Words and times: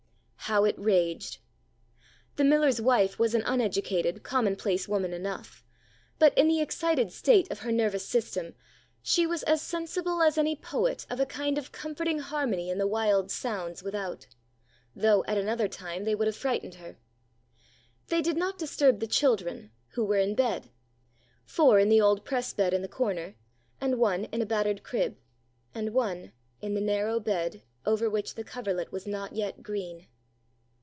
How 0.51 0.65
it 0.65 0.75
raged! 0.77 1.37
The 2.35 2.43
miller's 2.43 2.81
wife 2.81 3.17
was 3.17 3.33
an 3.33 3.43
uneducated, 3.45 4.21
commonplace 4.21 4.85
woman 4.85 5.13
enough, 5.13 5.63
but, 6.19 6.37
in 6.37 6.49
the 6.49 6.59
excited 6.59 7.09
state 7.13 7.49
of 7.49 7.59
her 7.59 7.71
nervous 7.71 8.05
system, 8.05 8.53
she 9.01 9.25
was 9.25 9.43
as 9.43 9.61
sensible 9.61 10.21
as 10.21 10.37
any 10.37 10.57
poet 10.57 11.05
of 11.09 11.21
a 11.21 11.25
kind 11.25 11.57
of 11.57 11.71
comforting 11.71 12.19
harmony 12.19 12.69
in 12.69 12.79
the 12.79 12.87
wild 12.87 13.31
sounds 13.31 13.81
without; 13.81 14.27
though 14.93 15.23
at 15.25 15.37
another 15.37 15.69
time 15.69 16.03
they 16.03 16.15
would 16.15 16.27
have 16.27 16.35
frightened 16.35 16.75
her. 16.75 16.97
They 18.09 18.21
did 18.21 18.35
not 18.35 18.57
disturb 18.57 18.99
the 18.99 19.07
children, 19.07 19.71
who 19.91 20.03
were 20.03 20.17
in 20.19 20.35
bed. 20.35 20.69
Four 21.45 21.79
in 21.79 21.87
the 21.87 22.01
old 22.01 22.25
press 22.25 22.51
bed 22.53 22.73
in 22.73 22.81
the 22.81 22.89
corner, 22.89 23.35
and 23.79 23.97
one 23.97 24.25
in 24.25 24.41
a 24.41 24.45
battered 24.45 24.83
crib, 24.83 25.17
and 25.73 25.93
one 25.93 26.33
in 26.61 26.73
the 26.73 26.81
narrow 26.81 27.21
bed 27.21 27.63
over 27.85 28.09
which 28.09 28.35
the 28.35 28.43
coverlet 28.43 28.91
was 28.91 29.07
not 29.07 29.31
yet 29.31 29.63
green. 29.63 30.07